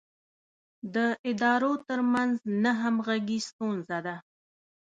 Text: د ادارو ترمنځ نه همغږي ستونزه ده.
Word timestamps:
د 0.95 0.97
ادارو 1.31 1.73
ترمنځ 1.87 2.33
نه 2.63 2.71
همغږي 2.81 3.39
ستونزه 3.49 3.97
ده. 4.05 4.15